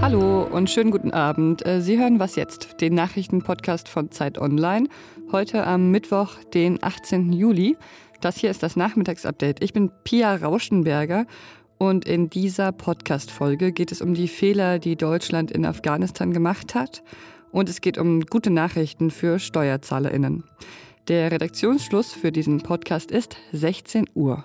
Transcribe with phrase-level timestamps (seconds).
[0.00, 1.66] Hallo und schönen guten Abend.
[1.66, 4.88] Äh, Sie hören was jetzt, den Nachrichtenpodcast von Zeit Online.
[5.32, 7.32] Heute am Mittwoch, den 18.
[7.32, 7.76] Juli.
[8.20, 9.60] Das hier ist das Nachmittagsupdate.
[9.60, 11.26] Ich bin Pia Rauschenberger
[11.78, 17.02] und in dieser Podcast-Folge geht es um die Fehler, die Deutschland in Afghanistan gemacht hat.
[17.50, 20.44] Und es geht um gute Nachrichten für SteuerzahlerInnen.
[21.08, 24.44] Der Redaktionsschluss für diesen Podcast ist 16 Uhr.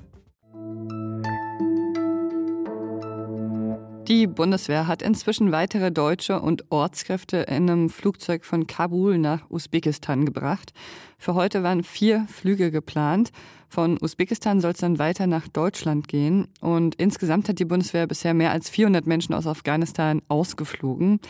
[4.11, 10.25] Die Bundeswehr hat inzwischen weitere deutsche und Ortskräfte in einem Flugzeug von Kabul nach Usbekistan
[10.25, 10.73] gebracht.
[11.17, 13.31] Für heute waren vier Flüge geplant.
[13.69, 16.49] Von Usbekistan soll es dann weiter nach Deutschland gehen.
[16.59, 21.21] Und insgesamt hat die Bundeswehr bisher mehr als 400 Menschen aus Afghanistan ausgeflogen.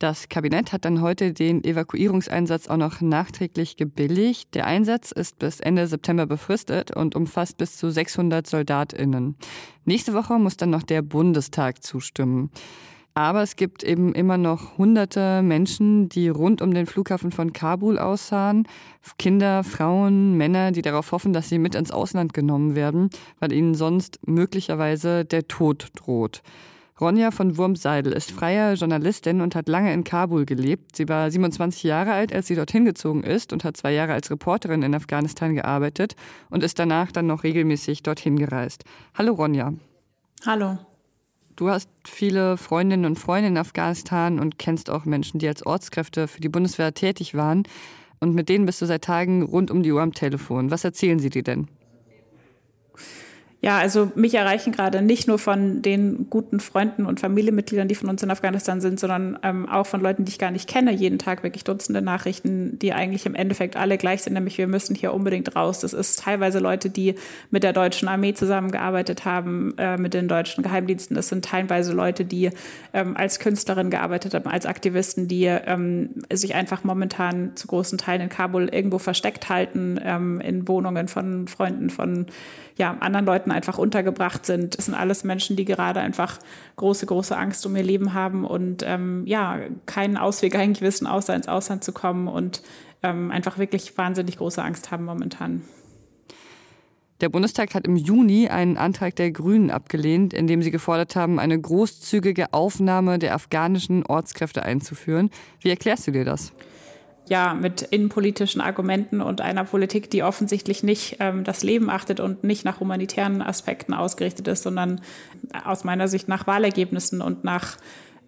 [0.00, 4.54] Das Kabinett hat dann heute den Evakuierungseinsatz auch noch nachträglich gebilligt.
[4.54, 9.36] Der Einsatz ist bis Ende September befristet und umfasst bis zu 600 Soldatinnen.
[9.84, 12.50] Nächste Woche muss dann noch der Bundestag zustimmen.
[13.12, 17.98] Aber es gibt eben immer noch hunderte Menschen, die rund um den Flughafen von Kabul
[17.98, 18.66] aussahen.
[19.18, 23.74] Kinder, Frauen, Männer, die darauf hoffen, dass sie mit ins Ausland genommen werden, weil ihnen
[23.74, 26.40] sonst möglicherweise der Tod droht.
[27.00, 30.96] Ronja von Wurmseidel ist freie Journalistin und hat lange in Kabul gelebt.
[30.96, 34.30] Sie war 27 Jahre alt, als sie dorthin gezogen ist und hat zwei Jahre als
[34.30, 36.14] Reporterin in Afghanistan gearbeitet
[36.50, 38.84] und ist danach dann noch regelmäßig dorthin gereist.
[39.14, 39.72] Hallo Ronja.
[40.44, 40.78] Hallo.
[41.56, 46.28] Du hast viele Freundinnen und Freunde in Afghanistan und kennst auch Menschen, die als Ortskräfte
[46.28, 47.62] für die Bundeswehr tätig waren.
[48.18, 50.70] Und mit denen bist du seit Tagen rund um die Uhr am Telefon.
[50.70, 51.68] Was erzählen sie dir denn?
[53.62, 58.08] Ja, also mich erreichen gerade nicht nur von den guten Freunden und Familienmitgliedern, die von
[58.08, 61.18] uns in Afghanistan sind, sondern ähm, auch von Leuten, die ich gar nicht kenne, jeden
[61.18, 65.12] Tag wirklich Dutzende Nachrichten, die eigentlich im Endeffekt alle gleich sind, nämlich wir müssen hier
[65.12, 65.80] unbedingt raus.
[65.80, 67.16] Das ist teilweise Leute, die
[67.50, 71.14] mit der deutschen Armee zusammengearbeitet haben, äh, mit den deutschen Geheimdiensten.
[71.14, 72.48] Das sind teilweise Leute, die
[72.94, 78.22] ähm, als Künstlerin gearbeitet haben, als Aktivisten, die ähm, sich einfach momentan zu großen Teilen
[78.22, 82.24] in Kabul irgendwo versteckt halten, ähm, in Wohnungen von Freunden, von
[82.80, 84.78] ja, anderen Leuten einfach untergebracht sind.
[84.78, 86.38] Es sind alles Menschen, die gerade einfach
[86.76, 91.34] große, große Angst um ihr Leben haben und ähm, ja, keinen Ausweg eigentlich wissen, außer
[91.34, 92.62] ins Ausland zu kommen und
[93.02, 95.62] ähm, einfach wirklich wahnsinnig große Angst haben momentan.
[97.20, 101.38] Der Bundestag hat im Juni einen Antrag der Grünen abgelehnt, in dem sie gefordert haben,
[101.38, 105.30] eine großzügige Aufnahme der afghanischen Ortskräfte einzuführen.
[105.60, 106.52] Wie erklärst du dir das?
[107.28, 112.42] Ja, mit innenpolitischen Argumenten und einer Politik, die offensichtlich nicht ähm, das Leben achtet und
[112.42, 115.00] nicht nach humanitären Aspekten ausgerichtet ist, sondern
[115.64, 117.76] aus meiner Sicht nach Wahlergebnissen und nach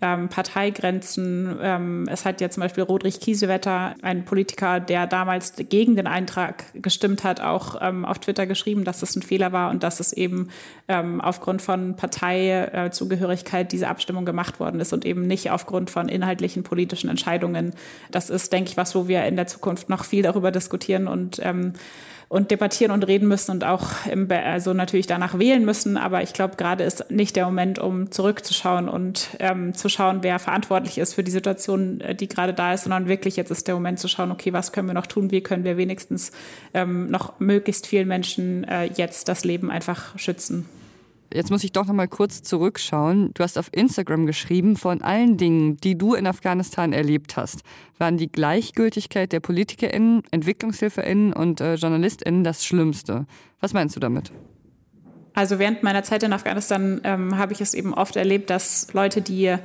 [0.02, 1.56] ähm, Parteigrenzen.
[1.62, 6.64] Ähm, es hat ja zum Beispiel Rodrich Kiesewetter, ein Politiker, der damals gegen den Eintrag
[6.74, 10.12] gestimmt hat, auch ähm, auf Twitter geschrieben, dass es ein Fehler war und dass es
[10.12, 10.48] eben
[10.88, 16.64] ähm, aufgrund von Parteizugehörigkeit diese Abstimmung gemacht worden ist und eben nicht aufgrund von inhaltlichen
[16.64, 17.72] politischen Entscheidungen.
[18.10, 21.40] Das ist, denke ich, was, wo wir in der Zukunft noch viel darüber diskutieren und
[21.42, 21.74] ähm,
[22.32, 25.98] und debattieren und reden müssen und auch im, also natürlich danach wählen müssen.
[25.98, 30.38] Aber ich glaube, gerade ist nicht der Moment, um zurückzuschauen und ähm, zu schauen, wer
[30.38, 33.74] verantwortlich ist für die Situation, äh, die gerade da ist, sondern wirklich jetzt ist der
[33.74, 35.30] Moment zu schauen, okay, was können wir noch tun?
[35.30, 36.32] Wie können wir wenigstens
[36.72, 40.66] ähm, noch möglichst vielen Menschen äh, jetzt das Leben einfach schützen?
[41.34, 43.32] Jetzt muss ich doch noch mal kurz zurückschauen.
[43.34, 47.62] Du hast auf Instagram geschrieben, von allen Dingen, die du in Afghanistan erlebt hast,
[47.98, 53.26] waren die Gleichgültigkeit der PolitikerInnen, EntwicklungshilfeInnen und äh, JournalistInnen das Schlimmste.
[53.60, 54.32] Was meinst du damit?
[55.34, 59.22] Also während meiner Zeit in Afghanistan ähm, habe ich es eben oft erlebt, dass Leute,
[59.22, 59.56] die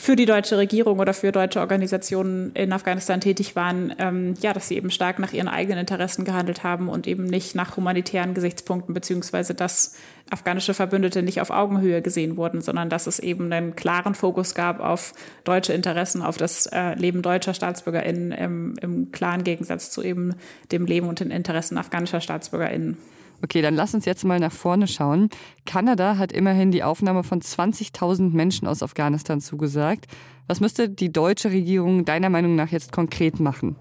[0.00, 4.68] für die deutsche Regierung oder für deutsche Organisationen in Afghanistan tätig waren, ähm, ja, dass
[4.68, 8.94] sie eben stark nach ihren eigenen Interessen gehandelt haben und eben nicht nach humanitären Gesichtspunkten,
[8.94, 9.96] beziehungsweise dass
[10.30, 14.78] afghanische Verbündete nicht auf Augenhöhe gesehen wurden, sondern dass es eben einen klaren Fokus gab
[14.78, 20.34] auf deutsche Interessen, auf das äh, Leben deutscher StaatsbürgerInnen im, im klaren Gegensatz zu eben
[20.70, 22.98] dem Leben und den Interessen afghanischer StaatsbürgerInnen.
[23.42, 25.28] Okay, dann lass uns jetzt mal nach vorne schauen.
[25.64, 30.06] Kanada hat immerhin die Aufnahme von 20.000 Menschen aus Afghanistan zugesagt.
[30.48, 33.76] Was müsste die deutsche Regierung deiner Meinung nach jetzt konkret machen?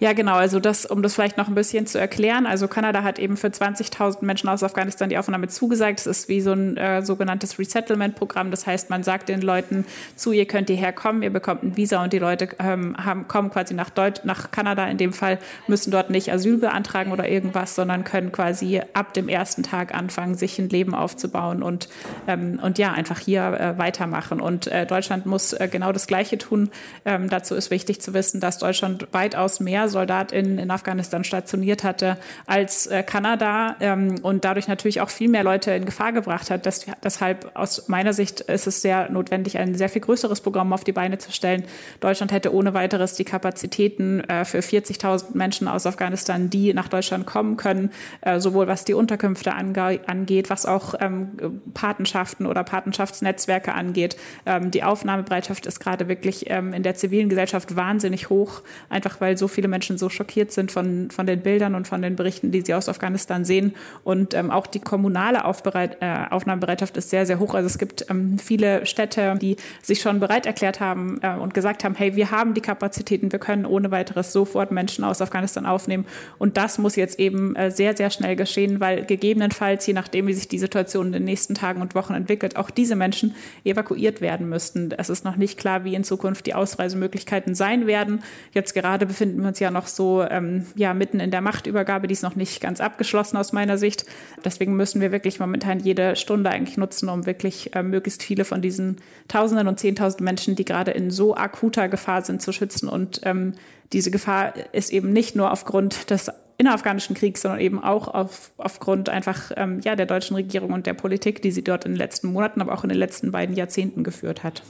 [0.00, 0.34] Ja, genau.
[0.34, 2.46] Also das, um das vielleicht noch ein bisschen zu erklären.
[2.46, 6.00] Also Kanada hat eben für 20.000 Menschen aus Afghanistan die Aufnahme zugesagt.
[6.00, 8.50] Es ist wie so ein äh, sogenanntes Resettlement-Programm.
[8.50, 9.84] Das heißt, man sagt den Leuten
[10.16, 13.50] zu, ihr könnt hierher kommen, ihr bekommt ein Visa und die Leute ähm, haben, kommen
[13.50, 17.74] quasi nach, Deut nach Kanada in dem Fall, müssen dort nicht Asyl beantragen oder irgendwas,
[17.74, 21.90] sondern können quasi ab dem ersten Tag anfangen, sich ein Leben aufzubauen und,
[22.26, 24.40] ähm, und ja, einfach hier äh, weitermachen.
[24.40, 26.70] Und äh, Deutschland muss äh, genau das Gleiche tun.
[27.04, 32.16] Ähm, dazu ist wichtig zu wissen, dass Deutschland weitaus mehr SoldatInnen in Afghanistan stationiert hatte
[32.46, 36.66] als äh, Kanada ähm, und dadurch natürlich auch viel mehr Leute in Gefahr gebracht hat.
[36.66, 40.84] Das, deshalb aus meiner Sicht ist es sehr notwendig, ein sehr viel größeres Programm auf
[40.84, 41.64] die Beine zu stellen.
[42.00, 47.26] Deutschland hätte ohne weiteres die Kapazitäten äh, für 40.000 Menschen aus Afghanistan, die nach Deutschland
[47.26, 53.72] kommen können, äh, sowohl was die Unterkünfte ange angeht, was auch ähm, Patenschaften oder Patenschaftsnetzwerke
[53.74, 54.16] angeht.
[54.46, 59.36] Ähm, die Aufnahmebereitschaft ist gerade wirklich ähm, in der zivilen Gesellschaft wahnsinnig hoch, einfach weil
[59.36, 62.50] so viele Menschen Menschen so schockiert sind von, von den Bildern und von den Berichten,
[62.50, 63.74] die sie aus Afghanistan sehen.
[64.04, 67.54] Und ähm, auch die kommunale Aufbereit äh, Aufnahmebereitschaft ist sehr, sehr hoch.
[67.54, 71.82] Also es gibt ähm, viele Städte, die sich schon bereit erklärt haben äh, und gesagt
[71.82, 76.04] haben, hey, wir haben die Kapazitäten, wir können ohne weiteres sofort Menschen aus Afghanistan aufnehmen.
[76.38, 80.34] Und das muss jetzt eben äh, sehr, sehr schnell geschehen, weil gegebenenfalls, je nachdem, wie
[80.34, 83.34] sich die Situation in den nächsten Tagen und Wochen entwickelt, auch diese Menschen
[83.64, 84.90] evakuiert werden müssten.
[84.98, 88.22] Es ist noch nicht klar, wie in Zukunft die Ausreisemöglichkeiten sein werden.
[88.52, 92.12] Jetzt gerade befinden wir uns ja noch so ähm, ja, mitten in der Machtübergabe, die
[92.12, 94.04] ist noch nicht ganz abgeschlossen aus meiner Sicht.
[94.44, 98.60] Deswegen müssen wir wirklich momentan jede Stunde eigentlich nutzen, um wirklich äh, möglichst viele von
[98.60, 98.96] diesen
[99.28, 102.88] Tausenden und Zehntausend Menschen, die gerade in so akuter Gefahr sind, zu schützen.
[102.88, 103.54] Und ähm,
[103.92, 106.30] diese Gefahr ist eben nicht nur aufgrund des
[106.60, 110.92] innerafghanischen Kriegs, sondern eben auch auf, aufgrund einfach ähm, ja, der deutschen Regierung und der
[110.92, 114.04] Politik, die sie dort in den letzten Monaten, aber auch in den letzten beiden Jahrzehnten
[114.04, 114.62] geführt hat.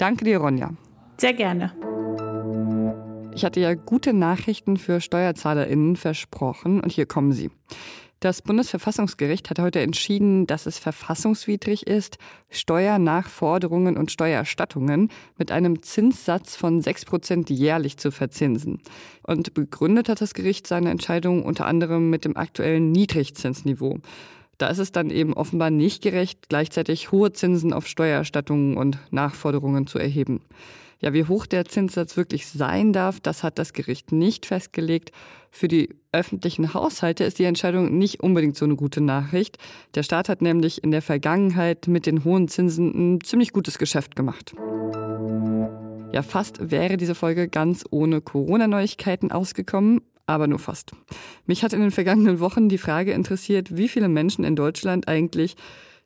[0.00, 0.70] Danke dir, Ronja.
[1.18, 1.74] Sehr gerne.
[3.34, 7.50] Ich hatte ja gute Nachrichten für SteuerzahlerInnen versprochen und hier kommen sie.
[8.18, 12.16] Das Bundesverfassungsgericht hat heute entschieden, dass es verfassungswidrig ist,
[12.48, 18.80] Steuernachforderungen und Steuererstattungen mit einem Zinssatz von 6 Prozent jährlich zu verzinsen.
[19.22, 23.98] Und begründet hat das Gericht seine Entscheidung unter anderem mit dem aktuellen Niedrigzinsniveau.
[24.60, 29.86] Da ist es dann eben offenbar nicht gerecht, gleichzeitig hohe Zinsen auf Steuererstattungen und Nachforderungen
[29.86, 30.42] zu erheben.
[31.00, 35.12] Ja, wie hoch der Zinssatz wirklich sein darf, das hat das Gericht nicht festgelegt.
[35.50, 39.56] Für die öffentlichen Haushalte ist die Entscheidung nicht unbedingt so eine gute Nachricht.
[39.94, 44.14] Der Staat hat nämlich in der Vergangenheit mit den hohen Zinsen ein ziemlich gutes Geschäft
[44.14, 44.54] gemacht.
[46.12, 50.92] Ja, fast wäre diese Folge ganz ohne Corona-Neuigkeiten ausgekommen, aber nur fast.
[51.46, 55.56] Mich hat in den vergangenen Wochen die Frage interessiert, wie viele Menschen in Deutschland eigentlich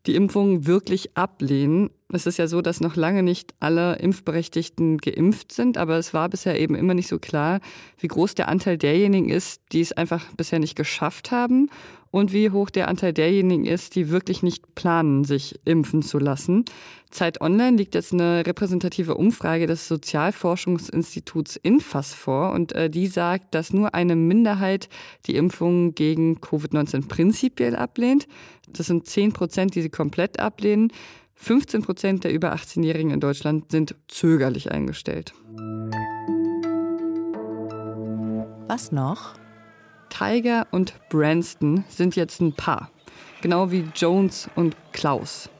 [0.06, 1.90] die Impfung wirklich ablehnen.
[2.12, 6.28] Es ist ja so, dass noch lange nicht alle Impfberechtigten geimpft sind, aber es war
[6.28, 7.60] bisher eben immer nicht so klar,
[7.98, 11.70] wie groß der Anteil derjenigen ist, die es einfach bisher nicht geschafft haben
[12.14, 16.64] und wie hoch der Anteil derjenigen ist, die wirklich nicht planen, sich impfen zu lassen.
[17.10, 23.52] Zeit Online liegt jetzt eine repräsentative Umfrage des Sozialforschungsinstituts Infas vor und äh, die sagt,
[23.56, 24.88] dass nur eine Minderheit
[25.26, 28.28] die Impfung gegen Covid-19 prinzipiell ablehnt.
[28.68, 30.92] Das sind 10 Prozent, die sie komplett ablehnen.
[31.34, 35.34] 15 Prozent der über 18-Jährigen in Deutschland sind zögerlich eingestellt.
[38.68, 39.34] Was noch?
[40.16, 42.90] Tiger und Branston sind jetzt ein Paar.
[43.42, 45.50] Genau wie Jones und Klaus.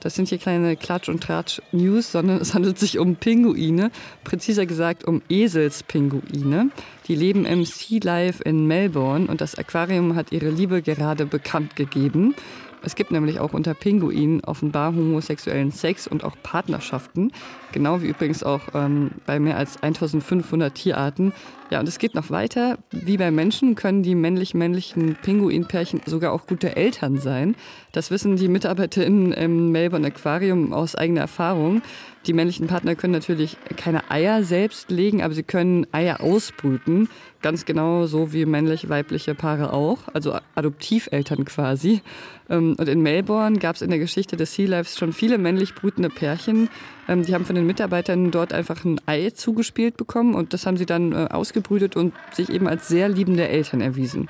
[0.00, 3.90] Das sind hier kleine Klatsch- und Tratsch-News, sondern es handelt sich um Pinguine,
[4.24, 6.70] präziser gesagt um Eselspinguine.
[7.06, 11.76] Die leben im Sea Life in Melbourne und das Aquarium hat ihre Liebe gerade bekannt
[11.76, 12.34] gegeben.
[12.82, 17.30] Es gibt nämlich auch unter Pinguinen offenbar homosexuellen Sex und auch Partnerschaften,
[17.70, 21.32] genau wie übrigens auch ähm, bei mehr als 1500 Tierarten.
[21.72, 22.76] Ja, und es geht noch weiter.
[22.90, 27.56] Wie bei Menschen können die männlich-männlichen Pinguinpärchen sogar auch gute Eltern sein.
[27.92, 31.80] Das wissen die MitarbeiterInnen im Melbourne Aquarium aus eigener Erfahrung.
[32.26, 37.08] Die männlichen Partner können natürlich keine Eier selbst legen, aber sie können Eier ausbrüten.
[37.40, 42.02] Ganz genau so wie männlich-weibliche Paare auch, also Adoptiveltern quasi.
[42.48, 45.74] Ähm, und in Melbourne gab es in der Geschichte des Sea Lives schon viele männlich
[45.74, 46.68] brütende Pärchen.
[47.08, 50.76] Ähm, die haben von den Mitarbeitern dort einfach ein Ei zugespielt bekommen und das haben
[50.76, 51.26] sie dann äh,
[51.62, 54.28] ausgebrütet und sich eben als sehr liebende Eltern erwiesen.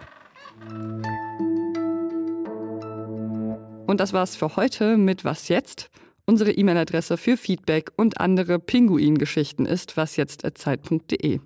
[3.87, 5.91] Und das war's für heute mit Was jetzt?
[6.25, 11.41] Unsere E-Mail-Adresse für Feedback und andere Pinguin-Geschichten ist wasjetzt.zeit.de.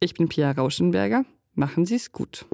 [0.00, 1.24] Ich bin Pia Rauschenberger.
[1.54, 2.44] Machen Sie es gut.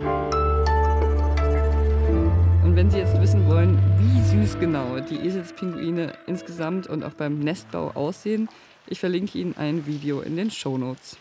[2.62, 7.38] Und wenn Sie jetzt wissen wollen, wie süß genau die Eselspinguine insgesamt und auch beim
[7.40, 8.48] Nestbau aussehen,
[8.88, 11.16] Ich verlinke Ihnen ein Video in den Show Notes.